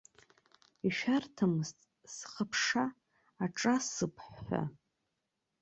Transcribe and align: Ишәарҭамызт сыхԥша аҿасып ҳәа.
Ишәарҭамызт 0.87 1.77
сыхԥша 2.15 2.85
аҿасып 3.43 4.15
ҳәа. 4.29 4.61